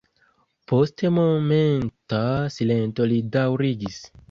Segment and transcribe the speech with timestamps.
[0.71, 2.23] Post momenta
[2.57, 4.05] silento li daŭrigis.